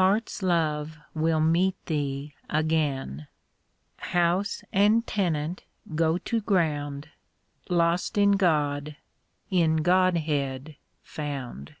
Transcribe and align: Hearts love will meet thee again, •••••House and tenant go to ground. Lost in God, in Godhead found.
Hearts 0.00 0.42
love 0.42 0.96
will 1.12 1.38
meet 1.38 1.76
thee 1.84 2.32
again, 2.48 3.08
•••••House 4.14 4.62
and 4.72 5.06
tenant 5.06 5.64
go 5.94 6.16
to 6.16 6.40
ground. 6.40 7.10
Lost 7.68 8.16
in 8.16 8.38
God, 8.38 8.96
in 9.50 9.76
Godhead 9.82 10.76
found. 11.02 11.76